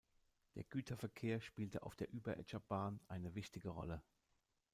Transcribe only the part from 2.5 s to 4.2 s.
Bahn eine wichtige Rolle.